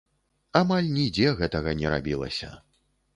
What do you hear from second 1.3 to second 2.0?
гэтага не